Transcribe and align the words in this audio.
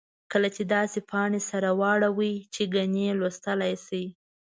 کله 0.31 0.47
یې 0.55 0.63
داسې 0.75 0.99
پاڼې 1.09 1.41
سره 1.49 1.69
واړوئ 1.79 2.33
چې 2.53 2.63
ګنې 2.73 3.07
لوستلای 3.19 3.71
یې 3.75 3.81
شئ. 3.85 4.05